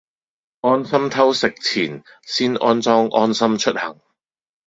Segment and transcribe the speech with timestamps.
[0.61, 3.99] 安心偷食前先安裝安心出行